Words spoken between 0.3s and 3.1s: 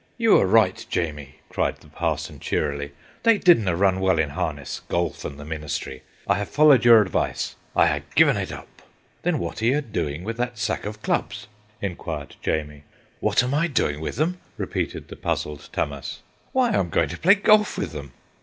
were right, Jamie," cried the parson cheerily,